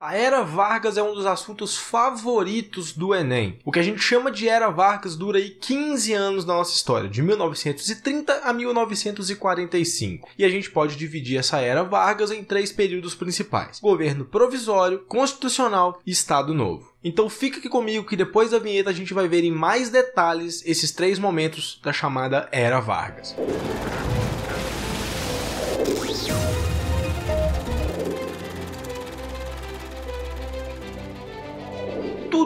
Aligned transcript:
A 0.00 0.14
Era 0.14 0.44
Vargas 0.44 0.96
é 0.96 1.02
um 1.02 1.12
dos 1.12 1.26
assuntos 1.26 1.76
favoritos 1.76 2.92
do 2.92 3.12
Enem. 3.12 3.58
O 3.64 3.72
que 3.72 3.80
a 3.80 3.82
gente 3.82 4.00
chama 4.00 4.30
de 4.30 4.48
Era 4.48 4.70
Vargas 4.70 5.16
dura 5.16 5.38
aí 5.38 5.50
15 5.50 6.12
anos 6.12 6.44
na 6.44 6.54
nossa 6.54 6.72
história, 6.72 7.10
de 7.10 7.20
1930 7.20 8.32
a 8.44 8.52
1945. 8.52 10.28
E 10.38 10.44
a 10.44 10.48
gente 10.48 10.70
pode 10.70 10.94
dividir 10.94 11.36
essa 11.36 11.58
Era 11.58 11.82
Vargas 11.82 12.30
em 12.30 12.44
três 12.44 12.70
períodos 12.70 13.16
principais: 13.16 13.80
governo 13.80 14.24
provisório, 14.24 15.00
constitucional 15.00 16.00
e 16.06 16.12
Estado 16.12 16.54
Novo. 16.54 16.92
Então 17.02 17.28
fica 17.28 17.58
aqui 17.58 17.68
comigo 17.68 18.06
que 18.06 18.14
depois 18.14 18.52
da 18.52 18.60
vinheta 18.60 18.90
a 18.90 18.94
gente 18.94 19.12
vai 19.12 19.26
ver 19.26 19.42
em 19.42 19.50
mais 19.50 19.90
detalhes 19.90 20.62
esses 20.64 20.92
três 20.92 21.18
momentos 21.18 21.80
da 21.82 21.92
chamada 21.92 22.48
Era 22.52 22.78
Vargas. 22.78 23.34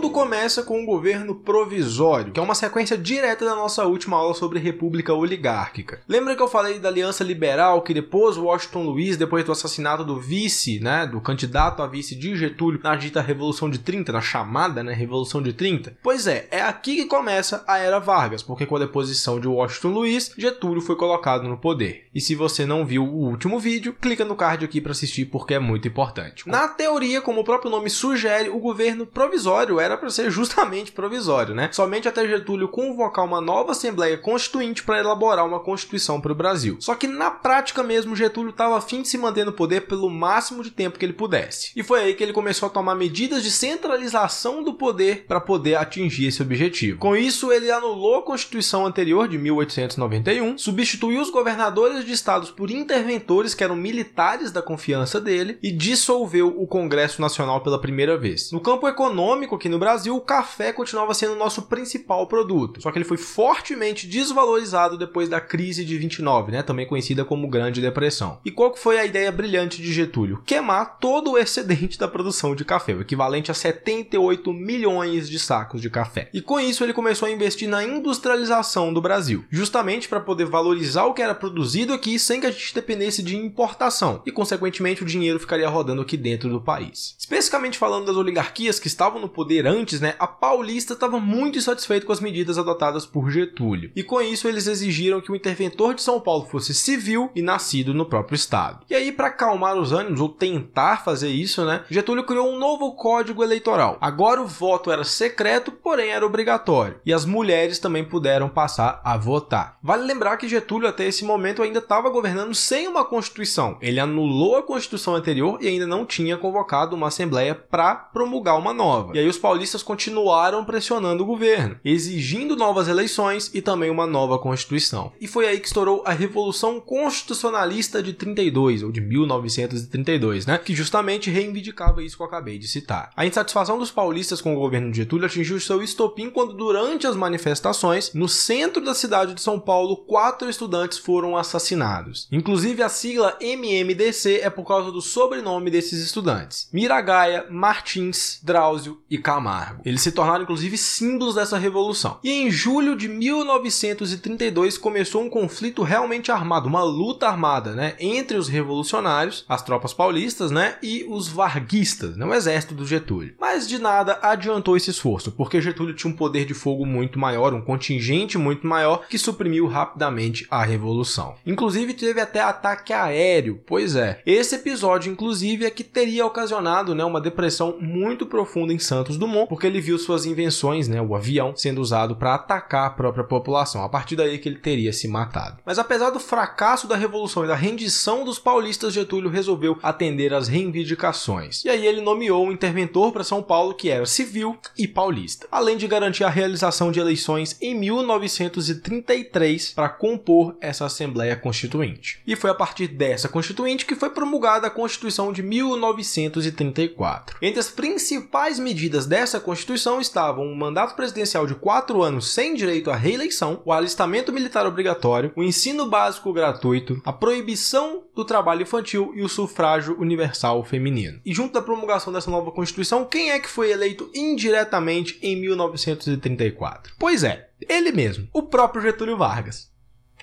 Tudo 0.02 0.14
começa 0.14 0.64
com 0.64 0.80
um 0.80 0.84
governo 0.84 1.32
provisório, 1.32 2.32
que 2.32 2.40
é 2.40 2.42
uma 2.42 2.56
sequência 2.56 2.98
direta 2.98 3.44
da 3.44 3.54
nossa 3.54 3.84
última 3.86 4.16
aula 4.16 4.34
sobre 4.34 4.58
república 4.58 5.14
oligárquica. 5.14 6.00
Lembra 6.08 6.34
que 6.34 6.42
eu 6.42 6.48
falei 6.48 6.80
da 6.80 6.88
aliança 6.88 7.22
liberal 7.22 7.82
que 7.82 7.94
depois 7.94 8.36
Washington 8.36 8.82
Luiz, 8.82 9.16
depois 9.16 9.44
do 9.44 9.52
assassinato 9.52 10.02
do 10.02 10.18
vice, 10.18 10.80
né, 10.80 11.06
do 11.06 11.20
candidato 11.20 11.84
a 11.84 11.86
vice 11.86 12.16
de 12.16 12.34
Getúlio 12.34 12.80
na 12.82 12.96
dita 12.96 13.20
Revolução 13.20 13.70
de 13.70 13.78
30, 13.78 14.10
na 14.10 14.20
chamada, 14.20 14.82
né, 14.82 14.92
Revolução 14.92 15.40
de 15.40 15.52
30? 15.52 15.96
Pois 16.02 16.26
é, 16.26 16.48
é 16.50 16.60
aqui 16.60 16.96
que 16.96 17.06
começa 17.06 17.62
a 17.64 17.78
era 17.78 18.00
Vargas, 18.00 18.42
porque 18.42 18.66
com 18.66 18.74
a 18.74 18.80
deposição 18.80 19.38
de 19.38 19.46
Washington 19.46 19.90
Luiz, 19.90 20.34
Getúlio 20.36 20.82
foi 20.82 20.96
colocado 20.96 21.44
no 21.44 21.56
poder. 21.56 22.08
E 22.12 22.20
se 22.20 22.34
você 22.34 22.66
não 22.66 22.84
viu 22.84 23.04
o 23.04 23.28
último 23.28 23.60
vídeo, 23.60 23.94
clica 24.00 24.24
no 24.24 24.34
card 24.34 24.64
aqui 24.64 24.80
para 24.80 24.90
assistir 24.90 25.26
porque 25.26 25.54
é 25.54 25.60
muito 25.60 25.86
importante. 25.86 26.48
Na 26.48 26.66
teoria, 26.66 27.20
como 27.20 27.42
o 27.42 27.44
próprio 27.44 27.70
nome 27.70 27.88
sugere, 27.88 28.48
o 28.48 28.58
governo 28.58 29.06
provisório 29.06 29.78
era 29.78 29.91
para 29.96 30.10
ser 30.10 30.30
justamente 30.30 30.92
provisório, 30.92 31.54
né? 31.54 31.68
Somente 31.72 32.08
até 32.08 32.26
Getúlio 32.26 32.68
convocar 32.68 33.24
uma 33.24 33.40
nova 33.40 33.72
Assembleia 33.72 34.16
Constituinte 34.16 34.82
para 34.82 34.98
elaborar 34.98 35.46
uma 35.46 35.60
Constituição 35.60 36.20
para 36.20 36.32
o 36.32 36.34
Brasil. 36.34 36.76
Só 36.80 36.94
que 36.94 37.06
na 37.06 37.30
prática 37.30 37.82
mesmo, 37.82 38.16
Getúlio 38.16 38.50
estava 38.50 38.76
afim 38.76 39.02
de 39.02 39.08
se 39.08 39.18
manter 39.18 39.44
no 39.44 39.52
poder 39.52 39.82
pelo 39.82 40.08
máximo 40.08 40.62
de 40.62 40.70
tempo 40.70 40.98
que 40.98 41.04
ele 41.04 41.12
pudesse. 41.12 41.72
E 41.76 41.82
foi 41.82 42.00
aí 42.00 42.14
que 42.14 42.22
ele 42.22 42.32
começou 42.32 42.66
a 42.66 42.70
tomar 42.70 42.94
medidas 42.94 43.42
de 43.42 43.50
centralização 43.50 44.62
do 44.62 44.74
poder 44.74 45.24
para 45.26 45.40
poder 45.40 45.76
atingir 45.76 46.26
esse 46.26 46.42
objetivo. 46.42 46.98
Com 46.98 47.16
isso, 47.16 47.52
ele 47.52 47.70
anulou 47.70 48.16
a 48.16 48.22
Constituição 48.22 48.86
anterior 48.86 49.28
de 49.28 49.38
1891, 49.38 50.58
substituiu 50.58 51.20
os 51.20 51.30
governadores 51.30 52.04
de 52.04 52.12
estados 52.12 52.50
por 52.50 52.70
interventores 52.70 53.54
que 53.54 53.64
eram 53.64 53.76
militares 53.76 54.50
da 54.52 54.62
confiança 54.62 55.20
dele 55.20 55.58
e 55.62 55.70
dissolveu 55.70 56.48
o 56.56 56.66
Congresso 56.66 57.20
Nacional 57.20 57.60
pela 57.60 57.80
primeira 57.80 58.16
vez. 58.16 58.52
No 58.52 58.60
campo 58.60 58.88
econômico, 58.88 59.58
que 59.58 59.68
no 59.68 59.78
Brasil 59.82 60.14
o 60.14 60.20
café 60.20 60.72
continuava 60.72 61.12
sendo 61.12 61.32
o 61.32 61.38
nosso 61.38 61.62
principal 61.62 62.24
produto, 62.28 62.80
só 62.80 62.92
que 62.92 62.98
ele 62.98 63.04
foi 63.04 63.16
fortemente 63.16 64.06
desvalorizado 64.06 64.96
depois 64.96 65.28
da 65.28 65.40
crise 65.40 65.84
de 65.84 65.98
29, 65.98 66.52
né, 66.52 66.62
também 66.62 66.86
conhecida 66.86 67.24
como 67.24 67.48
Grande 67.48 67.80
Depressão. 67.80 68.38
E 68.44 68.52
qual 68.52 68.70
que 68.70 68.78
foi 68.78 68.96
a 68.96 69.04
ideia 69.04 69.32
brilhante 69.32 69.82
de 69.82 69.92
Getúlio? 69.92 70.40
Queimar 70.46 70.98
todo 71.00 71.32
o 71.32 71.38
excedente 71.38 71.98
da 71.98 72.06
produção 72.06 72.54
de 72.54 72.64
café, 72.64 72.94
o 72.94 73.00
equivalente 73.00 73.50
a 73.50 73.54
78 73.54 74.52
milhões 74.52 75.28
de 75.28 75.40
sacos 75.40 75.82
de 75.82 75.90
café. 75.90 76.30
E 76.32 76.40
com 76.40 76.60
isso 76.60 76.84
ele 76.84 76.92
começou 76.92 77.26
a 77.26 77.32
investir 77.32 77.68
na 77.68 77.82
industrialização 77.82 78.94
do 78.94 79.02
Brasil, 79.02 79.44
justamente 79.50 80.08
para 80.08 80.20
poder 80.20 80.44
valorizar 80.44 81.06
o 81.06 81.12
que 81.12 81.22
era 81.22 81.34
produzido 81.34 81.92
aqui 81.92 82.20
sem 82.20 82.40
que 82.40 82.46
a 82.46 82.52
gente 82.52 82.72
dependesse 82.72 83.20
de 83.20 83.36
importação, 83.36 84.22
e 84.24 84.30
consequentemente 84.30 85.02
o 85.02 85.06
dinheiro 85.06 85.40
ficaria 85.40 85.68
rodando 85.68 86.02
aqui 86.02 86.16
dentro 86.16 86.48
do 86.48 86.60
país. 86.60 87.16
Especificamente 87.18 87.78
falando 87.78 88.06
das 88.06 88.16
oligarquias 88.16 88.78
que 88.78 88.86
estavam 88.86 89.20
no 89.20 89.28
poder 89.28 89.71
antes, 89.72 90.00
né, 90.00 90.14
a 90.18 90.26
Paulista 90.26 90.92
estava 90.92 91.18
muito 91.18 91.58
insatisfeito 91.58 92.06
com 92.06 92.12
as 92.12 92.20
medidas 92.20 92.58
adotadas 92.58 93.06
por 93.06 93.30
Getúlio. 93.30 93.90
E 93.96 94.02
com 94.02 94.20
isso 94.20 94.46
eles 94.46 94.66
exigiram 94.66 95.20
que 95.20 95.32
o 95.32 95.36
interventor 95.36 95.94
de 95.94 96.02
São 96.02 96.20
Paulo 96.20 96.46
fosse 96.46 96.74
civil 96.74 97.30
e 97.34 97.42
nascido 97.42 97.94
no 97.94 98.06
próprio 98.06 98.36
estado. 98.36 98.84
E 98.88 98.94
aí 98.94 99.10
para 99.10 99.28
acalmar 99.28 99.76
os 99.76 99.92
ânimos 99.92 100.20
ou 100.20 100.28
tentar 100.28 101.02
fazer 101.04 101.30
isso, 101.30 101.64
né, 101.64 101.84
Getúlio 101.90 102.24
criou 102.24 102.48
um 102.48 102.58
novo 102.58 102.94
código 102.94 103.42
eleitoral. 103.42 103.96
Agora 104.00 104.42
o 104.42 104.46
voto 104.46 104.90
era 104.90 105.04
secreto, 105.04 105.72
porém 105.72 106.10
era 106.10 106.26
obrigatório, 106.26 107.00
e 107.04 107.12
as 107.12 107.24
mulheres 107.24 107.78
também 107.78 108.04
puderam 108.04 108.48
passar 108.48 109.00
a 109.04 109.16
votar. 109.16 109.78
Vale 109.82 110.04
lembrar 110.04 110.36
que 110.36 110.48
Getúlio 110.48 110.88
até 110.88 111.06
esse 111.06 111.24
momento 111.24 111.62
ainda 111.62 111.78
estava 111.78 112.10
governando 112.10 112.54
sem 112.54 112.86
uma 112.86 113.04
constituição. 113.04 113.78
Ele 113.80 114.00
anulou 114.00 114.56
a 114.56 114.62
constituição 114.62 115.14
anterior 115.14 115.58
e 115.60 115.68
ainda 115.68 115.86
não 115.86 116.04
tinha 116.04 116.36
convocado 116.36 116.94
uma 116.94 117.08
assembleia 117.08 117.54
para 117.54 117.94
promulgar 117.94 118.58
uma 118.58 118.72
nova. 118.72 119.12
E 119.14 119.18
aí 119.18 119.28
os 119.28 119.38
paulistas 119.52 119.82
continuaram 119.82 120.64
pressionando 120.64 121.22
o 121.22 121.26
governo, 121.26 121.78
exigindo 121.84 122.56
novas 122.56 122.88
eleições 122.88 123.50
e 123.52 123.60
também 123.60 123.90
uma 123.90 124.06
nova 124.06 124.38
constituição. 124.38 125.12
E 125.20 125.28
foi 125.28 125.46
aí 125.46 125.60
que 125.60 125.66
estourou 125.66 126.02
a 126.06 126.12
Revolução 126.12 126.80
Constitucionalista 126.80 128.02
de 128.02 128.14
32 128.14 128.82
ou 128.82 128.90
de 128.90 129.02
1932, 129.02 130.46
né, 130.46 130.56
que 130.56 130.74
justamente 130.74 131.28
reivindicava 131.28 132.02
isso 132.02 132.16
que 132.16 132.22
eu 132.22 132.26
acabei 132.26 132.56
de 132.58 132.66
citar. 132.66 133.10
A 133.14 133.26
insatisfação 133.26 133.78
dos 133.78 133.90
paulistas 133.90 134.40
com 134.40 134.56
o 134.56 134.58
governo 134.58 134.90
de 134.90 134.96
Getúlio 134.96 135.26
atingiu 135.26 135.60
seu 135.60 135.82
estopim 135.82 136.30
quando 136.30 136.54
durante 136.54 137.06
as 137.06 137.14
manifestações, 137.14 138.14
no 138.14 138.30
centro 138.30 138.82
da 138.82 138.94
cidade 138.94 139.34
de 139.34 139.42
São 139.42 139.60
Paulo, 139.60 139.98
quatro 139.98 140.48
estudantes 140.48 140.96
foram 140.96 141.36
assassinados. 141.36 142.26
Inclusive 142.32 142.82
a 142.82 142.88
sigla 142.88 143.36
MMDC 143.38 144.40
é 144.42 144.48
por 144.48 144.66
causa 144.66 144.90
do 144.90 145.02
sobrenome 145.02 145.70
desses 145.70 146.02
estudantes: 146.02 146.70
Miragaia, 146.72 147.44
Martins, 147.50 148.40
Drauzio 148.42 149.02
e 149.10 149.18
Camargo. 149.18 149.41
Camargo. 149.42 149.82
Eles 149.84 150.00
se 150.00 150.12
tornaram 150.12 150.44
inclusive 150.44 150.78
símbolos 150.78 151.34
dessa 151.34 151.58
revolução. 151.58 152.18
E 152.22 152.30
em 152.30 152.50
julho 152.50 152.96
de 152.96 153.08
1932 153.08 154.78
começou 154.78 155.22
um 155.22 155.28
conflito 155.28 155.82
realmente 155.82 156.30
armado, 156.30 156.68
uma 156.68 156.84
luta 156.84 157.26
armada, 157.26 157.72
né, 157.72 157.94
entre 157.98 158.36
os 158.36 158.46
revolucionários, 158.48 159.44
as 159.48 159.62
tropas 159.62 159.92
paulistas, 159.92 160.52
né, 160.52 160.76
e 160.80 161.04
os 161.08 161.26
varguistas, 161.26 162.16
né, 162.16 162.24
o 162.24 162.32
exército 162.32 162.74
do 162.74 162.86
Getúlio. 162.86 163.34
Mas 163.40 163.68
de 163.68 163.78
nada 163.78 164.18
adiantou 164.22 164.76
esse 164.76 164.90
esforço, 164.90 165.32
porque 165.32 165.60
Getúlio 165.60 165.94
tinha 165.94 166.12
um 166.12 166.16
poder 166.16 166.44
de 166.44 166.54
fogo 166.54 166.86
muito 166.86 167.18
maior, 167.18 167.52
um 167.52 167.60
contingente 167.60 168.38
muito 168.38 168.66
maior 168.66 169.06
que 169.08 169.18
suprimiu 169.18 169.66
rapidamente 169.66 170.46
a 170.50 170.62
revolução. 170.62 171.34
Inclusive 171.44 171.94
teve 171.94 172.20
até 172.20 172.40
ataque 172.40 172.92
aéreo. 172.92 173.60
Pois 173.66 173.96
é, 173.96 174.22
esse 174.24 174.54
episódio 174.54 175.10
inclusive 175.10 175.64
é 175.64 175.70
que 175.70 175.82
teria 175.82 176.24
ocasionado, 176.24 176.94
né, 176.94 177.04
uma 177.04 177.20
depressão 177.20 177.76
muito 177.80 178.24
profunda 178.24 178.72
em 178.72 178.78
Santos 178.78 179.16
Dumont 179.16 179.31
porque 179.46 179.66
ele 179.66 179.80
viu 179.80 179.98
suas 179.98 180.26
invenções, 180.26 180.88
né, 180.88 181.00
o 181.00 181.14
avião, 181.14 181.54
sendo 181.56 181.80
usado 181.80 182.16
para 182.16 182.34
atacar 182.34 182.86
a 182.86 182.90
própria 182.90 183.24
população. 183.24 183.82
A 183.82 183.88
partir 183.88 184.16
daí 184.16 184.38
que 184.38 184.48
ele 184.48 184.58
teria 184.58 184.92
se 184.92 185.08
matado. 185.08 185.58
Mas 185.64 185.78
apesar 185.78 186.10
do 186.10 186.20
fracasso 186.20 186.86
da 186.86 186.96
revolução 186.96 187.44
e 187.44 187.48
da 187.48 187.54
rendição 187.54 188.24
dos 188.24 188.38
paulistas, 188.38 188.92
Getúlio 188.92 189.30
resolveu 189.30 189.78
atender 189.82 190.34
às 190.34 190.48
reivindicações. 190.48 191.64
E 191.64 191.68
aí 191.68 191.86
ele 191.86 192.00
nomeou 192.00 192.46
um 192.46 192.52
interventor 192.52 193.12
para 193.12 193.24
São 193.24 193.42
Paulo 193.42 193.74
que 193.74 193.88
era 193.88 194.06
civil 194.06 194.56
e 194.76 194.86
paulista, 194.86 195.46
além 195.50 195.76
de 195.76 195.88
garantir 195.88 196.24
a 196.24 196.30
realização 196.30 196.92
de 196.92 197.00
eleições 197.00 197.56
em 197.60 197.74
1933 197.74 199.70
para 199.70 199.88
compor 199.88 200.56
essa 200.60 200.86
Assembleia 200.86 201.36
Constituinte. 201.36 202.20
E 202.26 202.36
foi 202.36 202.50
a 202.50 202.54
partir 202.54 202.88
dessa 202.88 203.28
Constituinte 203.28 203.86
que 203.86 203.94
foi 203.94 204.10
promulgada 204.10 204.66
a 204.66 204.70
Constituição 204.70 205.32
de 205.32 205.42
1934. 205.42 207.38
Entre 207.40 207.60
as 207.60 207.70
principais 207.70 208.58
medidas 208.58 209.06
dessa 209.06 209.21
Nessa 209.22 209.38
Constituição 209.38 210.00
estavam 210.00 210.44
um 210.44 210.54
mandato 210.56 210.96
presidencial 210.96 211.46
de 211.46 211.54
quatro 211.54 212.02
anos 212.02 212.34
sem 212.34 212.56
direito 212.56 212.90
à 212.90 212.96
reeleição, 212.96 213.62
o 213.64 213.72
alistamento 213.72 214.32
militar 214.32 214.66
obrigatório, 214.66 215.30
o 215.36 215.44
ensino 215.44 215.88
básico 215.88 216.32
gratuito, 216.32 217.00
a 217.04 217.12
proibição 217.12 218.02
do 218.16 218.24
trabalho 218.24 218.62
infantil 218.62 219.12
e 219.14 219.22
o 219.22 219.28
sufrágio 219.28 219.96
universal 220.00 220.64
feminino. 220.64 221.20
E 221.24 221.32
junto 221.32 221.52
da 221.52 221.62
promulgação 221.62 222.12
dessa 222.12 222.32
nova 222.32 222.50
Constituição, 222.50 223.04
quem 223.04 223.30
é 223.30 223.38
que 223.38 223.48
foi 223.48 223.70
eleito 223.70 224.10
indiretamente 224.12 225.20
em 225.22 225.40
1934? 225.40 226.94
Pois 226.98 227.22
é, 227.22 227.48
ele 227.68 227.92
mesmo, 227.92 228.26
o 228.32 228.42
próprio 228.42 228.82
Getúlio 228.82 229.16
Vargas. 229.16 229.70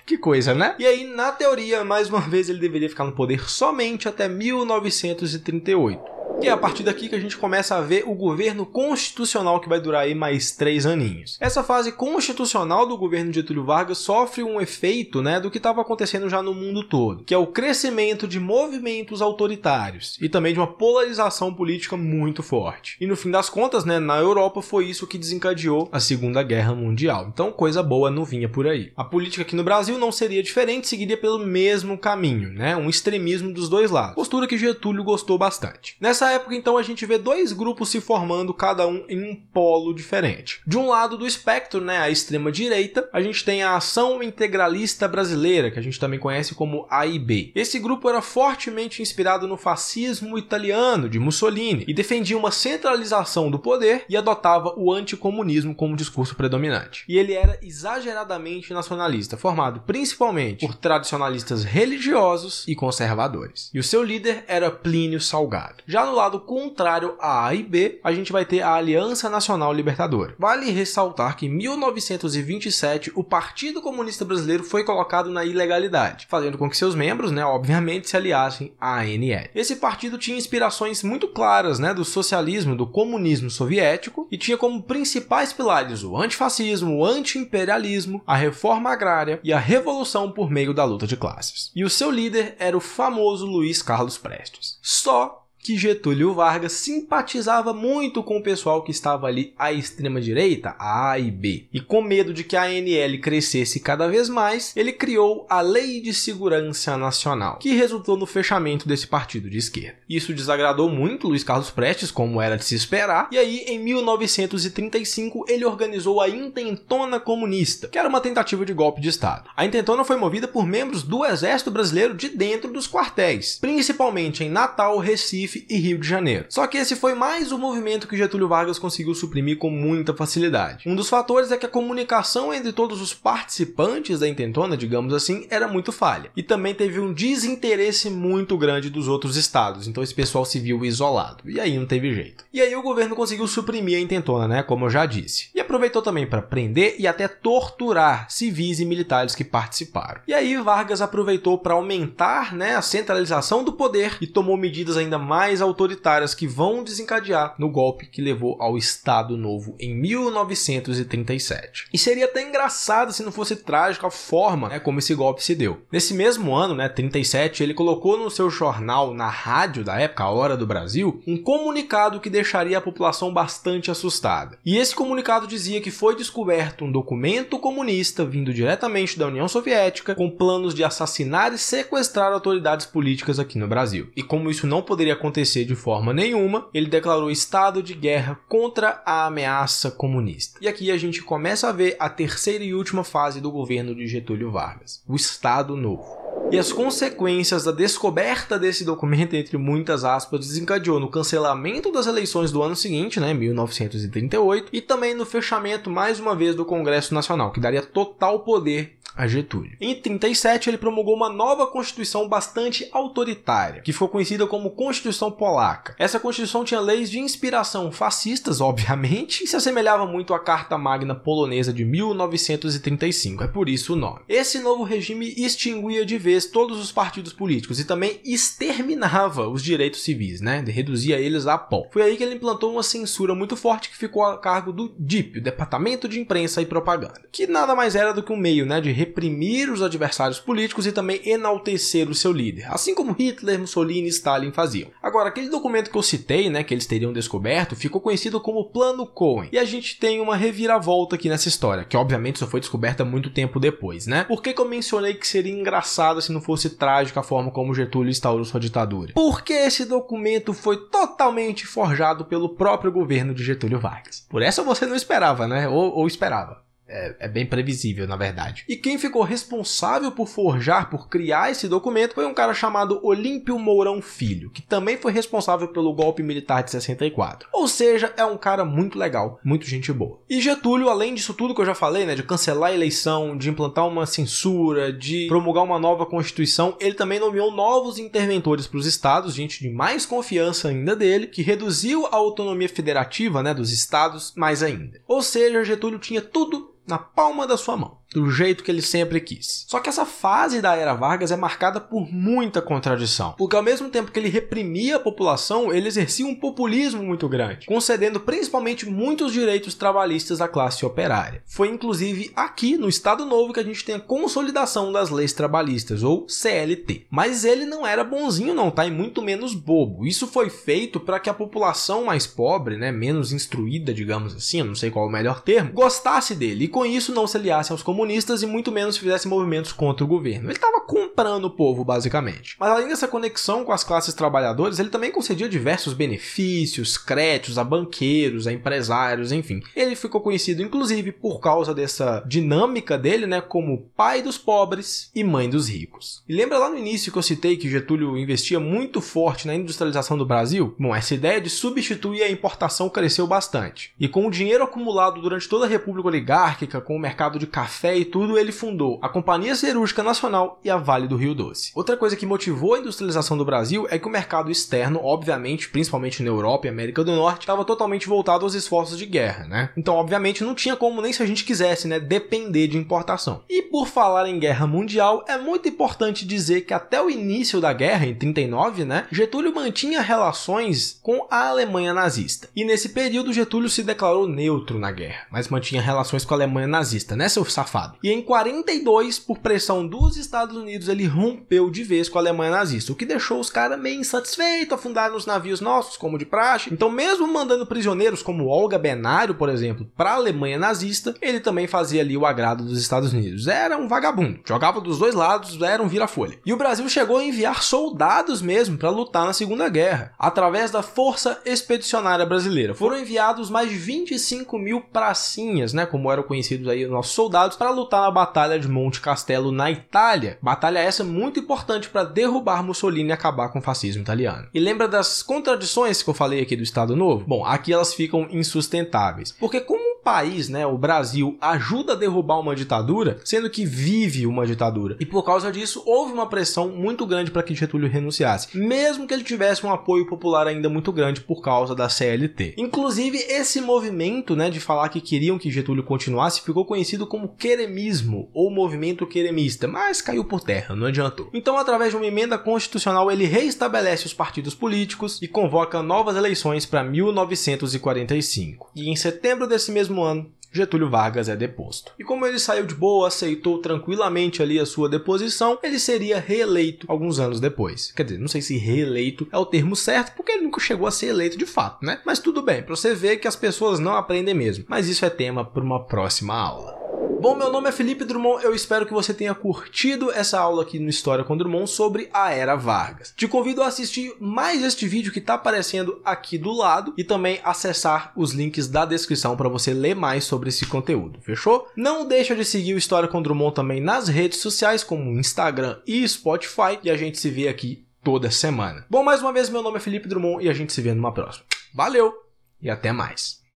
Que 0.04 0.18
coisa, 0.18 0.52
né? 0.54 0.76
E 0.78 0.84
aí, 0.84 1.04
na 1.04 1.32
teoria, 1.32 1.82
mais 1.84 2.10
uma 2.10 2.20
vez 2.20 2.50
ele 2.50 2.58
deveria 2.58 2.90
ficar 2.90 3.04
no 3.04 3.12
poder 3.12 3.48
somente 3.48 4.06
até 4.06 4.28
1938. 4.28 6.19
E 6.42 6.48
é 6.48 6.50
a 6.50 6.56
partir 6.56 6.82
daqui 6.82 7.06
que 7.06 7.14
a 7.14 7.20
gente 7.20 7.36
começa 7.36 7.76
a 7.76 7.82
ver 7.82 8.04
o 8.06 8.14
governo 8.14 8.64
constitucional 8.64 9.60
que 9.60 9.68
vai 9.68 9.78
durar 9.78 10.04
aí 10.04 10.14
mais 10.14 10.52
três 10.52 10.86
aninhos. 10.86 11.36
Essa 11.38 11.62
fase 11.62 11.92
constitucional 11.92 12.86
do 12.86 12.96
governo 12.96 13.30
de 13.30 13.40
Getúlio 13.40 13.64
Vargas 13.64 13.98
sofre 13.98 14.42
um 14.42 14.58
efeito 14.58 15.20
né, 15.20 15.38
do 15.38 15.50
que 15.50 15.58
estava 15.58 15.82
acontecendo 15.82 16.30
já 16.30 16.42
no 16.42 16.54
mundo 16.54 16.82
todo, 16.82 17.24
que 17.24 17.34
é 17.34 17.38
o 17.38 17.46
crescimento 17.46 18.26
de 18.26 18.40
movimentos 18.40 19.20
autoritários 19.20 20.16
e 20.18 20.30
também 20.30 20.54
de 20.54 20.60
uma 20.60 20.66
polarização 20.66 21.52
política 21.52 21.94
muito 21.94 22.42
forte. 22.42 22.96
E 22.98 23.06
no 23.06 23.16
fim 23.16 23.30
das 23.30 23.50
contas, 23.50 23.84
né, 23.84 23.98
na 23.98 24.16
Europa 24.16 24.62
foi 24.62 24.86
isso 24.86 25.06
que 25.06 25.18
desencadeou 25.18 25.90
a 25.92 26.00
Segunda 26.00 26.42
Guerra 26.42 26.74
Mundial. 26.74 27.28
Então 27.30 27.52
coisa 27.52 27.82
boa 27.82 28.10
não 28.10 28.24
vinha 28.24 28.48
por 28.48 28.66
aí. 28.66 28.92
A 28.96 29.04
política 29.04 29.42
aqui 29.42 29.54
no 29.54 29.64
Brasil 29.64 29.98
não 29.98 30.10
seria 30.10 30.42
diferente, 30.42 30.88
seguiria 30.88 31.18
pelo 31.18 31.38
mesmo 31.38 31.98
caminho, 31.98 32.50
né, 32.50 32.74
um 32.74 32.88
extremismo 32.88 33.52
dos 33.52 33.68
dois 33.68 33.90
lados. 33.90 34.14
Postura 34.14 34.46
que 34.46 34.56
Getúlio 34.56 35.04
gostou 35.04 35.36
bastante. 35.36 35.96
Nessa 36.00 36.29
época, 36.32 36.54
então, 36.54 36.76
a 36.76 36.82
gente 36.82 37.06
vê 37.06 37.18
dois 37.18 37.52
grupos 37.52 37.88
se 37.88 38.00
formando, 38.00 38.54
cada 38.54 38.86
um 38.86 39.04
em 39.08 39.22
um 39.22 39.34
polo 39.34 39.94
diferente. 39.94 40.60
De 40.66 40.76
um 40.76 40.88
lado 40.88 41.16
do 41.16 41.26
espectro, 41.26 41.80
né, 41.80 41.98
a 41.98 42.10
extrema 42.10 42.50
direita, 42.50 43.08
a 43.12 43.20
gente 43.20 43.44
tem 43.44 43.62
a 43.62 43.76
Ação 43.76 44.22
Integralista 44.22 45.08
Brasileira, 45.08 45.70
que 45.70 45.78
a 45.78 45.82
gente 45.82 45.98
também 45.98 46.18
conhece 46.18 46.54
como 46.54 46.86
AIB. 46.90 47.52
Esse 47.54 47.78
grupo 47.78 48.08
era 48.08 48.22
fortemente 48.22 49.02
inspirado 49.02 49.46
no 49.46 49.56
fascismo 49.56 50.38
italiano 50.38 51.08
de 51.08 51.18
Mussolini 51.18 51.84
e 51.86 51.94
defendia 51.94 52.36
uma 52.36 52.50
centralização 52.50 53.50
do 53.50 53.58
poder 53.58 54.04
e 54.08 54.16
adotava 54.16 54.74
o 54.76 54.92
anticomunismo 54.92 55.74
como 55.74 55.96
discurso 55.96 56.34
predominante. 56.34 57.04
E 57.08 57.18
ele 57.18 57.32
era 57.32 57.58
exageradamente 57.62 58.72
nacionalista, 58.72 59.36
formado 59.36 59.80
principalmente 59.80 60.66
por 60.66 60.74
tradicionalistas 60.74 61.64
religiosos 61.64 62.64
e 62.66 62.74
conservadores. 62.74 63.70
E 63.72 63.78
o 63.78 63.84
seu 63.84 64.02
líder 64.02 64.44
era 64.46 64.70
Plínio 64.70 65.20
Salgado. 65.20 65.82
Já 65.86 66.04
no 66.04 66.14
lado 66.20 66.38
contrário 66.38 67.16
a 67.18 67.46
A 67.46 67.54
e 67.54 67.62
B, 67.62 67.98
a 68.04 68.12
gente 68.12 68.30
vai 68.30 68.44
ter 68.44 68.60
a 68.60 68.74
Aliança 68.74 69.28
Nacional 69.30 69.72
Libertadora. 69.72 70.34
Vale 70.38 70.70
ressaltar 70.70 71.34
que 71.36 71.46
em 71.46 71.48
1927 71.48 73.10
o 73.14 73.24
Partido 73.24 73.80
Comunista 73.80 74.24
Brasileiro 74.24 74.62
foi 74.62 74.84
colocado 74.84 75.30
na 75.30 75.44
ilegalidade, 75.44 76.26
fazendo 76.28 76.58
com 76.58 76.68
que 76.68 76.76
seus 76.76 76.94
membros, 76.94 77.32
né, 77.32 77.44
obviamente, 77.44 78.10
se 78.10 78.16
aliassem 78.16 78.74
à 78.78 79.00
ANL. 79.00 79.48
Esse 79.54 79.76
partido 79.76 80.18
tinha 80.18 80.36
inspirações 80.36 81.02
muito 81.02 81.26
claras, 81.26 81.78
né, 81.78 81.94
do 81.94 82.04
socialismo, 82.04 82.76
do 82.76 82.86
comunismo 82.86 83.48
soviético 83.48 84.28
e 84.30 84.36
tinha 84.36 84.58
como 84.58 84.82
principais 84.82 85.52
pilares 85.52 86.04
o 86.04 86.16
antifascismo, 86.16 86.98
o 86.98 87.04
antiimperialismo, 87.04 88.22
a 88.26 88.36
reforma 88.36 88.90
agrária 88.90 89.40
e 89.42 89.52
a 89.52 89.58
revolução 89.58 90.30
por 90.30 90.50
meio 90.50 90.74
da 90.74 90.84
luta 90.84 91.06
de 91.06 91.16
classes. 91.16 91.70
E 91.74 91.82
o 91.82 91.90
seu 91.90 92.10
líder 92.10 92.56
era 92.58 92.76
o 92.76 92.80
famoso 92.80 93.46
Luiz 93.46 93.80
Carlos 93.80 94.18
Prestes. 94.18 94.78
Só 94.82 95.39
que 95.62 95.76
Getúlio 95.76 96.34
Vargas 96.34 96.72
simpatizava 96.72 97.72
muito 97.72 98.22
com 98.22 98.38
o 98.38 98.42
pessoal 98.42 98.82
que 98.82 98.90
estava 98.90 99.26
ali 99.26 99.52
à 99.58 99.72
extrema 99.72 100.20
direita, 100.20 100.74
a 100.78 101.10
A 101.10 101.18
e 101.18 101.30
B. 101.30 101.66
E 101.72 101.80
com 101.80 102.02
medo 102.02 102.32
de 102.32 102.44
que 102.44 102.56
a 102.56 102.62
ANL 102.62 103.20
crescesse 103.20 103.80
cada 103.80 104.08
vez 104.08 104.28
mais, 104.28 104.74
ele 104.76 104.92
criou 104.92 105.46
a 105.50 105.60
Lei 105.60 106.00
de 106.00 106.14
Segurança 106.14 106.96
Nacional, 106.96 107.58
que 107.58 107.74
resultou 107.74 108.16
no 108.16 108.26
fechamento 108.26 108.88
desse 108.88 109.06
partido 109.06 109.50
de 109.50 109.58
esquerda. 109.58 109.98
Isso 110.08 110.32
desagradou 110.32 110.88
muito 110.88 111.28
Luiz 111.28 111.44
Carlos 111.44 111.70
Prestes, 111.70 112.10
como 112.10 112.40
era 112.40 112.56
de 112.56 112.64
se 112.64 112.74
esperar, 112.74 113.28
e 113.30 113.38
aí 113.38 113.64
em 113.66 113.78
1935 113.78 115.44
ele 115.48 115.64
organizou 115.64 116.20
a 116.20 116.28
Intentona 116.28 117.20
Comunista, 117.20 117.88
que 117.88 117.98
era 117.98 118.08
uma 118.08 118.20
tentativa 118.20 118.64
de 118.64 118.72
golpe 118.72 119.00
de 119.00 119.08
Estado. 119.08 119.50
A 119.56 119.64
Intentona 119.64 120.04
foi 120.04 120.16
movida 120.16 120.48
por 120.48 120.66
membros 120.66 121.02
do 121.02 121.24
Exército 121.24 121.70
Brasileiro 121.70 122.14
de 122.14 122.28
dentro 122.30 122.72
dos 122.72 122.88
quartéis, 122.88 123.58
principalmente 123.60 124.42
em 124.42 124.50
Natal, 124.50 124.98
Recife 124.98 125.49
Recife 125.50 125.66
e 125.68 125.76
Rio 125.76 125.98
de 125.98 126.08
Janeiro. 126.08 126.46
Só 126.48 126.66
que 126.66 126.78
esse 126.78 126.94
foi 126.94 127.14
mais 127.14 127.50
um 127.50 127.58
movimento 127.58 128.06
que 128.06 128.16
Getúlio 128.16 128.48
Vargas 128.48 128.78
conseguiu 128.78 129.14
suprimir 129.14 129.58
com 129.58 129.70
muita 129.70 130.14
facilidade. 130.14 130.88
Um 130.88 130.94
dos 130.94 131.08
fatores 131.08 131.50
é 131.50 131.56
que 131.56 131.66
a 131.66 131.68
comunicação 131.68 132.54
entre 132.54 132.72
todos 132.72 133.00
os 133.00 133.12
participantes 133.12 134.20
da 134.20 134.28
intentona, 134.28 134.76
digamos 134.76 135.12
assim, 135.12 135.46
era 135.50 135.66
muito 135.66 135.90
falha. 135.90 136.30
E 136.36 136.42
também 136.42 136.74
teve 136.74 137.00
um 137.00 137.12
desinteresse 137.12 138.08
muito 138.08 138.56
grande 138.56 138.90
dos 138.90 139.08
outros 139.08 139.36
estados, 139.36 139.88
então 139.88 140.02
esse 140.02 140.14
pessoal 140.14 140.44
se 140.44 140.60
viu 140.60 140.84
isolado. 140.84 141.48
E 141.50 141.58
aí 141.58 141.76
não 141.76 141.86
teve 141.86 142.14
jeito. 142.14 142.44
E 142.52 142.60
aí 142.60 142.74
o 142.76 142.82
governo 142.82 143.16
conseguiu 143.16 143.46
suprimir 143.46 143.98
a 143.98 144.00
intentona, 144.00 144.46
né, 144.46 144.62
como 144.62 144.86
eu 144.86 144.90
já 144.90 145.06
disse. 145.06 145.48
E 145.54 145.59
aproveitou 145.70 146.02
também 146.02 146.26
para 146.26 146.42
prender 146.42 146.96
e 146.98 147.06
até 147.06 147.28
torturar 147.28 148.28
civis 148.28 148.80
e 148.80 148.84
militares 148.84 149.36
que 149.36 149.44
participaram. 149.44 150.20
E 150.26 150.34
aí 150.34 150.56
Vargas 150.56 151.00
aproveitou 151.00 151.56
para 151.58 151.74
aumentar, 151.74 152.52
né, 152.52 152.74
a 152.74 152.82
centralização 152.82 153.62
do 153.62 153.72
poder 153.72 154.18
e 154.20 154.26
tomou 154.26 154.56
medidas 154.56 154.96
ainda 154.96 155.16
mais 155.16 155.62
autoritárias 155.62 156.34
que 156.34 156.48
vão 156.48 156.82
desencadear 156.82 157.54
no 157.56 157.70
golpe 157.70 158.06
que 158.06 158.20
levou 158.20 158.56
ao 158.60 158.76
Estado 158.76 159.36
Novo 159.36 159.76
em 159.78 159.94
1937. 159.94 161.86
E 161.92 161.98
seria 161.98 162.24
até 162.24 162.42
engraçado 162.42 163.12
se 163.12 163.22
não 163.22 163.30
fosse 163.30 163.54
trágico 163.54 164.06
a 164.06 164.10
forma 164.10 164.68
né, 164.68 164.80
como 164.80 164.98
esse 164.98 165.14
golpe 165.14 165.44
se 165.44 165.54
deu. 165.54 165.82
Nesse 165.92 166.14
mesmo 166.14 166.52
ano, 166.52 166.74
né, 166.74 166.88
37, 166.88 167.62
ele 167.62 167.74
colocou 167.74 168.18
no 168.18 168.28
seu 168.28 168.50
jornal, 168.50 169.14
na 169.14 169.28
rádio 169.28 169.84
da 169.84 170.00
época, 170.00 170.24
A 170.24 170.30
Hora 170.30 170.56
do 170.56 170.66
Brasil, 170.66 171.22
um 171.28 171.36
comunicado 171.40 172.18
que 172.18 172.28
deixaria 172.28 172.78
a 172.78 172.82
população 172.82 173.32
bastante 173.32 173.88
assustada. 173.88 174.58
E 174.66 174.76
esse 174.76 174.94
comunicado 174.94 175.46
dizia 175.46 175.59
que 175.60 175.90
foi 175.90 176.16
descoberto 176.16 176.84
um 176.84 176.92
documento 176.92 177.58
comunista 177.58 178.24
vindo 178.24 178.54
diretamente 178.54 179.18
da 179.18 179.26
União 179.26 179.46
Soviética 179.46 180.14
com 180.14 180.30
planos 180.30 180.74
de 180.74 180.82
assassinar 180.82 181.52
e 181.52 181.58
sequestrar 181.58 182.32
autoridades 182.32 182.86
políticas 182.86 183.38
aqui 183.38 183.58
no 183.58 183.68
Brasil. 183.68 184.08
E 184.16 184.22
como 184.22 184.50
isso 184.50 184.66
não 184.66 184.82
poderia 184.82 185.12
acontecer 185.12 185.64
de 185.64 185.74
forma 185.74 186.12
nenhuma, 186.12 186.68
ele 186.72 186.86
declarou 186.86 187.30
estado 187.30 187.82
de 187.82 187.94
guerra 187.94 188.38
contra 188.48 189.02
a 189.04 189.26
ameaça 189.26 189.90
comunista. 189.90 190.58
E 190.62 190.68
aqui 190.68 190.90
a 190.90 190.96
gente 190.96 191.22
começa 191.22 191.68
a 191.68 191.72
ver 191.72 191.96
a 191.98 192.08
terceira 192.08 192.64
e 192.64 192.74
última 192.74 193.04
fase 193.04 193.40
do 193.40 193.50
governo 193.50 193.94
de 193.94 194.06
Getúlio 194.06 194.50
Vargas, 194.50 195.02
o 195.06 195.16
Estado 195.16 195.76
Novo. 195.76 196.19
E 196.52 196.58
as 196.58 196.72
consequências 196.72 197.62
da 197.62 197.70
descoberta 197.70 198.58
desse 198.58 198.84
documento, 198.84 199.34
entre 199.34 199.56
muitas 199.56 200.04
aspas, 200.04 200.40
desencadeou 200.40 200.98
no 200.98 201.08
cancelamento 201.08 201.92
das 201.92 202.08
eleições 202.08 202.50
do 202.50 202.60
ano 202.60 202.74
seguinte, 202.74 203.20
né, 203.20 203.32
1938, 203.32 204.68
e 204.72 204.80
também 204.80 205.14
no 205.14 205.24
fechamento 205.24 205.88
mais 205.88 206.18
uma 206.18 206.34
vez 206.34 206.56
do 206.56 206.64
Congresso 206.64 207.14
Nacional, 207.14 207.52
que 207.52 207.60
daria 207.60 207.82
total 207.82 208.40
poder 208.40 208.98
a 209.16 209.26
Getúlio. 209.26 209.76
Em 209.80 209.94
37, 209.94 210.70
ele 210.70 210.78
promulgou 210.78 211.14
uma 211.14 211.28
nova 211.28 211.66
constituição 211.66 212.28
bastante 212.28 212.88
autoritária, 212.92 213.82
que 213.82 213.92
ficou 213.92 214.08
conhecida 214.08 214.46
como 214.46 214.70
Constituição 214.70 215.30
Polaca. 215.30 215.94
Essa 215.98 216.20
constituição 216.20 216.64
tinha 216.64 216.80
leis 216.80 217.10
de 217.10 217.18
inspiração 217.18 217.90
fascistas, 217.90 218.60
obviamente, 218.60 219.44
e 219.44 219.46
se 219.46 219.56
assemelhava 219.56 220.06
muito 220.06 220.32
à 220.32 220.38
Carta 220.38 220.78
Magna 220.78 221.14
polonesa 221.14 221.72
de 221.72 221.84
1935, 221.84 223.44
é 223.44 223.46
por 223.46 223.68
isso 223.68 223.92
o 223.92 223.96
nome. 223.96 224.20
Esse 224.28 224.58
novo 224.60 224.84
regime 224.84 225.34
extinguia 225.36 226.06
de 226.06 226.16
vez 226.16 226.39
todos 226.46 226.78
os 226.78 226.92
partidos 226.92 227.32
políticos 227.32 227.80
e 227.80 227.84
também 227.84 228.20
exterminava 228.24 229.48
os 229.48 229.62
direitos 229.62 230.02
civis, 230.02 230.40
né? 230.40 230.64
Reduzia 230.66 231.18
eles 231.18 231.46
a 231.46 231.58
pó. 231.58 231.86
Foi 231.90 232.02
aí 232.02 232.16
que 232.16 232.22
ele 232.22 232.34
implantou 232.34 232.72
uma 232.72 232.82
censura 232.82 233.34
muito 233.34 233.56
forte 233.56 233.90
que 233.90 233.96
ficou 233.96 234.24
a 234.24 234.38
cargo 234.38 234.72
do 234.72 234.94
DIP, 234.98 235.38
o 235.38 235.42
Departamento 235.42 236.08
de 236.08 236.20
Imprensa 236.20 236.62
e 236.62 236.66
Propaganda, 236.66 237.20
que 237.30 237.46
nada 237.46 237.74
mais 237.74 237.94
era 237.94 238.12
do 238.12 238.22
que 238.22 238.32
um 238.32 238.36
meio, 238.36 238.66
né, 238.66 238.80
de 238.80 238.90
reprimir 238.90 239.70
os 239.70 239.82
adversários 239.82 240.38
políticos 240.38 240.86
e 240.86 240.92
também 240.92 241.20
enaltecer 241.24 242.08
o 242.08 242.14
seu 242.14 242.32
líder, 242.32 242.72
assim 242.72 242.94
como 242.94 243.12
Hitler, 243.12 243.58
Mussolini 243.58 244.06
e 244.06 244.10
Stalin 244.10 244.52
faziam. 244.52 244.90
Agora, 245.02 245.28
aquele 245.28 245.48
documento 245.48 245.90
que 245.90 245.96
eu 245.96 246.02
citei, 246.02 246.48
né, 246.48 246.62
que 246.62 246.72
eles 246.72 246.86
teriam 246.86 247.12
descoberto, 247.12 247.76
ficou 247.76 248.00
conhecido 248.00 248.40
como 248.40 248.70
Plano 248.70 249.06
Cohen. 249.06 249.48
E 249.52 249.58
a 249.58 249.64
gente 249.64 249.98
tem 249.98 250.20
uma 250.20 250.36
reviravolta 250.36 251.16
aqui 251.16 251.28
nessa 251.28 251.48
história, 251.48 251.84
que 251.84 251.96
obviamente 251.96 252.38
só 252.38 252.46
foi 252.46 252.60
descoberta 252.60 253.04
muito 253.04 253.30
tempo 253.30 253.60
depois, 253.60 254.06
né? 254.06 254.24
Por 254.24 254.42
que, 254.42 254.52
que 254.52 254.60
eu 254.60 254.68
mencionei 254.68 255.14
que 255.14 255.26
seria 255.26 255.52
engraçado 255.52 256.20
se 256.20 256.29
não 256.30 256.40
fosse 256.40 256.70
trágica 256.70 257.20
a 257.20 257.22
forma 257.22 257.50
como 257.50 257.74
Getúlio 257.74 258.10
instaurou 258.10 258.44
sua 258.44 258.60
ditadura? 258.60 259.12
Porque 259.14 259.52
esse 259.52 259.84
documento 259.84 260.52
foi 260.52 260.88
totalmente 260.88 261.66
forjado 261.66 262.24
pelo 262.24 262.50
próprio 262.50 262.92
governo 262.92 263.34
de 263.34 263.44
Getúlio 263.44 263.78
Vargas. 263.78 264.26
Por 264.28 264.42
essa 264.42 264.62
você 264.62 264.86
não 264.86 264.96
esperava, 264.96 265.46
né? 265.46 265.68
ou, 265.68 265.94
ou 265.94 266.06
esperava 266.06 266.69
é, 266.90 267.14
é, 267.20 267.28
bem 267.28 267.46
previsível, 267.46 268.06
na 268.06 268.16
verdade. 268.16 268.64
E 268.68 268.76
quem 268.76 268.98
ficou 268.98 269.22
responsável 269.22 270.10
por 270.10 270.26
forjar, 270.26 270.90
por 270.90 271.08
criar 271.08 271.50
esse 271.50 271.68
documento, 271.68 272.14
foi 272.14 272.26
um 272.26 272.34
cara 272.34 272.52
chamado 272.52 273.00
Olímpio 273.02 273.58
Mourão 273.58 274.02
Filho, 274.02 274.50
que 274.50 274.60
também 274.60 274.96
foi 274.96 275.12
responsável 275.12 275.68
pelo 275.68 275.94
golpe 275.94 276.22
militar 276.22 276.62
de 276.62 276.72
64. 276.72 277.48
Ou 277.52 277.68
seja, 277.68 278.12
é 278.16 278.24
um 278.24 278.36
cara 278.36 278.64
muito 278.64 278.98
legal, 278.98 279.38
muito 279.44 279.66
gente 279.66 279.92
boa. 279.92 280.18
E 280.28 280.40
Getúlio, 280.40 280.88
além 280.88 281.14
disso 281.14 281.32
tudo 281.32 281.54
que 281.54 281.60
eu 281.60 281.66
já 281.66 281.74
falei, 281.74 282.04
né, 282.04 282.16
de 282.16 282.24
cancelar 282.24 282.70
a 282.70 282.74
eleição, 282.74 283.36
de 283.36 283.48
implantar 283.48 283.86
uma 283.86 284.04
censura, 284.04 284.92
de 284.92 285.28
promulgar 285.28 285.62
uma 285.62 285.78
nova 285.78 286.04
constituição, 286.04 286.76
ele 286.80 286.94
também 286.94 287.20
nomeou 287.20 287.52
novos 287.52 287.98
interventores 287.98 288.66
para 288.66 288.78
os 288.78 288.86
estados, 288.86 289.34
gente 289.34 289.60
de 289.60 289.70
mais 289.70 290.04
confiança 290.04 290.68
ainda 290.68 290.96
dele, 290.96 291.28
que 291.28 291.42
reduziu 291.42 292.06
a 292.06 292.16
autonomia 292.16 292.68
federativa, 292.68 293.42
né, 293.42 293.54
dos 293.54 293.72
estados 293.72 294.34
mais 294.36 294.62
ainda. 294.62 295.00
Ou 295.06 295.22
seja, 295.22 295.64
Getúlio 295.64 295.98
tinha 295.98 296.20
tudo 296.20 296.70
na 296.90 296.98
palma 296.98 297.46
da 297.46 297.56
sua 297.56 297.76
mão 297.76 297.99
do 298.14 298.30
jeito 298.30 298.64
que 298.64 298.70
ele 298.70 298.82
sempre 298.82 299.20
quis. 299.20 299.64
Só 299.68 299.78
que 299.78 299.88
essa 299.88 300.04
fase 300.04 300.60
da 300.60 300.74
era 300.74 300.94
Vargas 300.94 301.30
é 301.30 301.36
marcada 301.36 301.80
por 301.80 302.12
muita 302.12 302.60
contradição, 302.60 303.34
porque 303.38 303.56
ao 303.56 303.62
mesmo 303.62 303.88
tempo 303.88 304.10
que 304.10 304.18
ele 304.18 304.28
reprimia 304.28 304.96
a 304.96 305.00
população, 305.00 305.72
ele 305.72 305.88
exercia 305.88 306.26
um 306.26 306.34
populismo 306.34 307.02
muito 307.02 307.28
grande, 307.28 307.66
concedendo 307.66 308.20
principalmente 308.20 308.88
muitos 308.88 309.32
direitos 309.32 309.74
trabalhistas 309.74 310.40
à 310.40 310.48
classe 310.48 310.84
operária. 310.84 311.42
Foi 311.46 311.68
inclusive 311.68 312.32
aqui 312.34 312.76
no 312.76 312.88
Estado 312.88 313.24
Novo 313.24 313.52
que 313.52 313.60
a 313.60 313.64
gente 313.64 313.84
tem 313.84 313.94
a 313.94 314.00
consolidação 314.00 314.92
das 314.92 315.10
leis 315.10 315.32
trabalhistas, 315.32 316.02
ou 316.02 316.28
CLT. 316.28 317.06
Mas 317.10 317.44
ele 317.44 317.64
não 317.64 317.86
era 317.86 318.02
bonzinho 318.02 318.54
não, 318.54 318.70
tá? 318.70 318.86
E 318.86 318.90
muito 318.90 319.22
menos 319.22 319.54
bobo. 319.54 320.06
Isso 320.06 320.26
foi 320.26 320.50
feito 320.50 320.98
para 320.98 321.20
que 321.20 321.30
a 321.30 321.34
população 321.34 322.04
mais 322.04 322.26
pobre, 322.26 322.76
né, 322.76 322.90
menos 322.90 323.32
instruída, 323.32 323.94
digamos 323.94 324.34
assim, 324.34 324.62
não 324.62 324.74
sei 324.74 324.90
qual 324.90 325.04
é 325.04 325.08
o 325.08 325.12
melhor 325.12 325.42
termo, 325.42 325.72
gostasse 325.72 326.34
dele 326.34 326.64
e 326.64 326.68
com 326.68 326.84
isso 326.84 327.12
não 327.12 327.26
se 327.26 327.36
aliasse 327.36 327.72
aos 327.72 327.82
comunistas 327.82 327.99
comunistas 328.00 328.42
e 328.42 328.46
muito 328.46 328.72
menos 328.72 328.96
fizesse 328.96 329.28
movimentos 329.28 329.72
contra 329.72 330.02
o 330.02 330.08
governo. 330.08 330.46
Ele 330.46 330.56
estava 330.56 330.80
comprando 330.80 331.44
o 331.44 331.50
povo, 331.50 331.84
basicamente. 331.84 332.56
Mas 332.58 332.70
além 332.70 332.88
dessa 332.88 333.06
conexão 333.06 333.62
com 333.62 333.72
as 333.72 333.84
classes 333.84 334.14
trabalhadoras, 334.14 334.78
ele 334.78 334.88
também 334.88 335.12
concedia 335.12 335.46
diversos 335.46 335.92
benefícios, 335.92 336.96
créditos 336.96 337.58
a 337.58 337.64
banqueiros, 337.64 338.46
a 338.46 338.52
empresários, 338.52 339.32
enfim. 339.32 339.60
Ele 339.76 339.94
ficou 339.94 340.22
conhecido, 340.22 340.62
inclusive, 340.62 341.12
por 341.12 341.40
causa 341.40 341.74
dessa 341.74 342.24
dinâmica 342.26 342.96
dele, 342.96 343.26
né, 343.26 343.42
como 343.42 343.90
pai 343.94 344.22
dos 344.22 344.38
pobres 344.38 345.10
e 345.14 345.22
mãe 345.22 345.50
dos 345.50 345.68
ricos. 345.68 346.24
E 346.26 346.34
lembra 346.34 346.56
lá 346.56 346.70
no 346.70 346.78
início 346.78 347.12
que 347.12 347.18
eu 347.18 347.22
citei 347.22 347.58
que 347.58 347.68
Getúlio 347.68 348.16
investia 348.16 348.58
muito 348.58 349.02
forte 349.02 349.46
na 349.46 349.54
industrialização 349.54 350.16
do 350.16 350.24
Brasil? 350.24 350.74
Bom, 350.78 350.94
essa 350.94 351.14
ideia 351.14 351.38
de 351.38 351.50
substituir 351.50 352.22
a 352.22 352.30
importação 352.30 352.88
cresceu 352.88 353.26
bastante. 353.26 353.92
E 354.00 354.08
com 354.08 354.26
o 354.26 354.30
dinheiro 354.30 354.64
acumulado 354.64 355.20
durante 355.20 355.46
toda 355.46 355.66
a 355.66 355.68
República 355.68 356.08
Oligárquica, 356.08 356.80
com 356.80 356.96
o 356.96 356.98
mercado 356.98 357.38
de 357.38 357.46
café 357.46 357.89
e 357.96 358.04
tudo, 358.04 358.38
ele 358.38 358.52
fundou 358.52 358.98
a 359.02 359.08
Companhia 359.08 359.54
Cerúrgica 359.54 360.02
Nacional 360.02 360.60
e 360.64 360.70
a 360.70 360.76
Vale 360.76 361.08
do 361.08 361.16
Rio 361.16 361.34
Doce. 361.34 361.72
Outra 361.74 361.96
coisa 361.96 362.16
que 362.16 362.26
motivou 362.26 362.74
a 362.74 362.78
industrialização 362.78 363.36
do 363.36 363.44
Brasil 363.44 363.86
é 363.90 363.98
que 363.98 364.06
o 364.06 364.10
mercado 364.10 364.50
externo, 364.50 365.00
obviamente, 365.02 365.68
principalmente 365.68 366.22
na 366.22 366.28
Europa 366.28 366.66
e 366.66 366.70
América 366.70 367.04
do 367.04 367.12
Norte, 367.12 367.42
estava 367.42 367.64
totalmente 367.64 368.08
voltado 368.08 368.44
aos 368.44 368.54
esforços 368.54 368.98
de 368.98 369.06
guerra, 369.06 369.46
né? 369.46 369.70
Então, 369.76 369.94
obviamente, 369.94 370.44
não 370.44 370.54
tinha 370.54 370.76
como 370.76 371.02
nem 371.02 371.12
se 371.12 371.22
a 371.22 371.26
gente 371.26 371.44
quisesse, 371.44 371.88
né, 371.88 371.98
depender 371.98 372.68
de 372.68 372.76
importação. 372.76 373.42
E 373.48 373.62
por 373.62 373.86
falar 373.86 374.28
em 374.28 374.38
guerra 374.38 374.66
mundial, 374.66 375.24
é 375.28 375.38
muito 375.38 375.68
importante 375.68 376.26
dizer 376.26 376.62
que 376.62 376.74
até 376.74 377.00
o 377.00 377.10
início 377.10 377.60
da 377.60 377.72
guerra, 377.72 378.06
em 378.06 378.14
39, 378.14 378.84
né, 378.84 379.06
Getúlio 379.10 379.54
mantinha 379.54 380.00
relações 380.00 380.98
com 381.02 381.26
a 381.30 381.48
Alemanha 381.48 381.94
nazista. 381.94 382.48
E 382.54 382.64
nesse 382.64 382.90
período, 382.90 383.32
Getúlio 383.32 383.68
se 383.68 383.82
declarou 383.82 384.28
neutro 384.28 384.78
na 384.78 384.90
guerra, 384.90 385.26
mas 385.30 385.48
mantinha 385.48 385.82
relações 385.82 386.24
com 386.24 386.34
a 386.34 386.36
Alemanha 386.36 386.66
nazista, 386.66 387.16
né, 387.16 387.28
seu 387.28 387.44
safado? 387.44 387.79
E 388.02 388.10
em 388.10 388.22
42, 388.22 389.18
por 389.18 389.38
pressão 389.38 389.86
dos 389.86 390.16
Estados 390.16 390.56
Unidos, 390.56 390.88
ele 390.88 391.06
rompeu 391.06 391.70
de 391.70 391.82
vez 391.82 392.08
com 392.08 392.18
a 392.18 392.20
Alemanha 392.20 392.50
nazista, 392.50 392.92
o 392.92 392.96
que 392.96 393.06
deixou 393.06 393.40
os 393.40 393.50
caras 393.50 393.80
meio 393.80 394.00
insatisfeitos, 394.00 394.72
afundaram 394.72 395.14
nos 395.14 395.26
navios 395.26 395.60
nossos, 395.60 395.96
como 395.96 396.18
de 396.18 396.26
praxe. 396.26 396.72
Então, 396.72 396.90
mesmo 396.90 397.26
mandando 397.26 397.66
prisioneiros 397.66 398.22
como 398.22 398.46
Olga 398.46 398.78
Benário, 398.78 399.34
por 399.34 399.48
exemplo, 399.48 399.90
para 399.96 400.12
a 400.12 400.14
Alemanha 400.14 400.58
nazista, 400.58 401.14
ele 401.20 401.40
também 401.40 401.66
fazia 401.66 402.00
ali 402.00 402.16
o 402.16 402.26
agrado 402.26 402.64
dos 402.64 402.80
Estados 402.80 403.12
Unidos. 403.12 403.46
Era 403.46 403.76
um 403.76 403.88
vagabundo, 403.88 404.40
jogava 404.44 404.80
dos 404.80 404.98
dois 404.98 405.14
lados, 405.14 405.60
era 405.60 405.82
um 405.82 405.88
vira-folha. 405.88 406.38
E 406.44 406.52
o 406.52 406.56
Brasil 406.56 406.88
chegou 406.88 407.18
a 407.18 407.24
enviar 407.24 407.62
soldados 407.62 408.42
mesmo 408.42 408.76
para 408.76 408.90
lutar 408.90 409.26
na 409.26 409.32
Segunda 409.32 409.68
Guerra, 409.68 410.12
através 410.18 410.70
da 410.70 410.82
Força 410.82 411.40
Expedicionária 411.44 412.26
Brasileira. 412.26 412.74
Foram 412.74 412.98
enviados 412.98 413.50
mais 413.50 413.70
de 413.70 413.76
25 413.76 414.58
mil 414.58 414.80
pracinhas, 414.80 415.72
né, 415.72 415.86
como 415.86 416.10
eram 416.10 416.22
conhecidos 416.22 416.68
aí 416.68 416.84
os 416.84 416.90
nossos 416.90 417.12
soldados, 417.12 417.56
lutar 417.70 418.02
na 418.02 418.10
Batalha 418.10 418.58
de 418.58 418.68
Monte 418.68 419.00
Castelo 419.00 419.52
na 419.52 419.70
Itália. 419.70 420.38
Batalha 420.42 420.78
essa 420.78 421.04
muito 421.04 421.40
importante 421.40 421.88
para 421.88 422.04
derrubar 422.04 422.62
Mussolini 422.62 423.10
e 423.10 423.12
acabar 423.12 423.48
com 423.48 423.58
o 423.58 423.62
fascismo 423.62 424.02
italiano. 424.02 424.48
E 424.52 424.60
lembra 424.60 424.86
das 424.86 425.22
contradições 425.22 426.02
que 426.02 426.10
eu 426.10 426.14
falei 426.14 426.42
aqui 426.42 426.56
do 426.56 426.62
Estado 426.62 426.96
Novo? 426.96 427.24
Bom, 427.26 427.44
aqui 427.44 427.72
elas 427.72 427.94
ficam 427.94 428.28
insustentáveis. 428.30 429.32
Porque 429.32 429.60
como 429.60 429.89
país, 430.02 430.48
né, 430.48 430.66
o 430.66 430.78
Brasil, 430.78 431.36
ajuda 431.40 431.92
a 431.92 431.96
derrubar 431.96 432.40
uma 432.40 432.56
ditadura, 432.56 433.18
sendo 433.24 433.50
que 433.50 433.64
vive 433.64 434.26
uma 434.26 434.46
ditadura. 434.46 434.96
E 434.98 435.06
por 435.06 435.24
causa 435.24 435.50
disso, 435.52 435.82
houve 435.86 436.12
uma 436.12 436.28
pressão 436.28 436.68
muito 436.68 437.06
grande 437.06 437.30
para 437.30 437.42
que 437.42 437.54
Getúlio 437.54 437.88
renunciasse, 437.88 438.56
mesmo 438.56 439.06
que 439.06 439.14
ele 439.14 439.24
tivesse 439.24 439.64
um 439.64 439.72
apoio 439.72 440.06
popular 440.06 440.46
ainda 440.46 440.68
muito 440.68 440.92
grande 440.92 441.20
por 441.20 441.42
causa 441.42 441.74
da 441.74 441.88
CLT. 441.88 442.54
Inclusive, 442.56 443.18
esse 443.18 443.60
movimento, 443.60 444.34
né, 444.34 444.50
de 444.50 444.60
falar 444.60 444.88
que 444.88 445.00
queriam 445.00 445.38
que 445.38 445.50
Getúlio 445.50 445.84
continuasse, 445.84 446.42
ficou 446.42 446.64
conhecido 446.64 447.06
como 447.06 447.28
queremismo 447.28 448.28
ou 448.32 448.50
movimento 448.50 449.06
queremista, 449.06 449.66
mas 449.68 450.00
caiu 450.00 450.24
por 450.24 450.40
terra, 450.40 450.74
não 450.74 450.86
adiantou. 450.86 451.28
Então, 451.32 451.58
através 451.58 451.90
de 451.90 451.96
uma 451.96 452.06
emenda 452.06 452.38
constitucional, 452.38 453.10
ele 453.10 453.24
reestabelece 453.24 454.06
os 454.06 454.14
partidos 454.14 454.54
políticos 454.54 455.20
e 455.22 455.28
convoca 455.28 455.82
novas 455.82 456.16
eleições 456.16 456.64
para 456.66 456.84
1945. 456.84 458.70
E 458.74 458.88
em 458.90 458.96
setembro 458.96 459.46
desse 459.46 459.70
mesmo 459.70 459.89
mesmo 459.90 460.02
ano, 460.02 460.30
Getúlio 460.52 460.90
Vargas 460.90 461.28
é 461.28 461.36
deposto. 461.36 461.92
E 461.98 462.02
como 462.02 462.26
ele 462.26 462.38
saiu 462.38 462.66
de 462.66 462.74
boa, 462.74 463.06
aceitou 463.06 463.58
tranquilamente 463.58 464.42
ali 464.42 464.58
a 464.58 464.66
sua 464.66 464.88
deposição, 464.88 465.58
ele 465.62 465.78
seria 465.78 466.18
reeleito 466.18 466.86
alguns 466.88 467.20
anos 467.20 467.38
depois. 467.38 467.92
Quer 467.92 468.04
dizer, 468.04 468.18
não 468.18 468.26
sei 468.26 468.42
se 468.42 468.56
reeleito 468.56 469.28
é 469.30 469.38
o 469.38 469.46
termo 469.46 469.76
certo, 469.76 470.14
porque 470.16 470.32
ele 470.32 470.42
nunca 470.42 470.60
chegou 470.60 470.86
a 470.86 470.90
ser 470.90 471.06
eleito 471.06 471.38
de 471.38 471.46
fato, 471.46 471.84
né? 471.84 472.00
Mas 472.04 472.18
tudo 472.18 472.42
bem, 472.42 472.62
para 472.62 472.74
você 472.74 472.94
ver 472.94 473.18
que 473.18 473.28
as 473.28 473.36
pessoas 473.36 473.78
não 473.78 473.94
aprendem 473.94 474.34
mesmo. 474.34 474.64
Mas 474.68 474.88
isso 474.88 475.04
é 475.04 475.10
tema 475.10 475.44
para 475.44 475.62
uma 475.62 475.84
próxima 475.84 476.34
aula. 476.34 476.79
Bom, 477.20 477.36
meu 477.36 477.52
nome 477.52 477.68
é 477.68 477.72
Felipe 477.72 478.02
Drummond, 478.02 478.42
eu 478.42 478.54
espero 478.54 478.86
que 478.86 478.94
você 478.94 479.12
tenha 479.12 479.34
curtido 479.34 480.10
essa 480.10 480.40
aula 480.40 480.62
aqui 480.62 480.78
no 480.78 480.88
História 480.88 481.22
com 481.22 481.36
Drummond 481.36 481.68
sobre 481.68 482.08
a 482.14 482.32
Era 482.32 482.56
Vargas. 482.56 483.12
Te 483.14 483.28
convido 483.28 483.62
a 483.62 483.66
assistir 483.66 484.14
mais 484.18 484.62
este 484.62 484.88
vídeo 484.88 485.12
que 485.12 485.18
está 485.18 485.34
aparecendo 485.34 486.00
aqui 486.02 486.38
do 486.38 486.50
lado 486.50 486.94
e 486.96 487.04
também 487.04 487.38
acessar 487.44 488.10
os 488.16 488.32
links 488.32 488.68
da 488.68 488.86
descrição 488.86 489.36
para 489.36 489.50
você 489.50 489.74
ler 489.74 489.94
mais 489.94 490.24
sobre 490.24 490.48
esse 490.48 490.64
conteúdo, 490.64 491.20
fechou? 491.20 491.68
Não 491.76 492.08
deixa 492.08 492.34
de 492.34 492.42
seguir 492.42 492.72
o 492.72 492.78
História 492.78 493.06
com 493.06 493.20
Drummond 493.20 493.54
também 493.54 493.82
nas 493.82 494.08
redes 494.08 494.38
sociais 494.38 494.82
como 494.82 495.10
Instagram 495.10 495.78
e 495.86 496.08
Spotify 496.08 496.78
e 496.82 496.88
a 496.88 496.96
gente 496.96 497.18
se 497.18 497.28
vê 497.28 497.48
aqui 497.48 497.84
toda 498.02 498.30
semana. 498.30 498.86
Bom, 498.88 499.04
mais 499.04 499.20
uma 499.20 499.30
vez 499.30 499.50
meu 499.50 499.62
nome 499.62 499.76
é 499.76 499.80
Felipe 499.80 500.08
Drummond 500.08 500.42
e 500.42 500.48
a 500.48 500.54
gente 500.54 500.72
se 500.72 500.80
vê 500.80 500.94
numa 500.94 501.12
próxima. 501.12 501.44
Valeu 501.74 502.14
e 502.62 502.70
até 502.70 502.92
mais. 502.92 503.39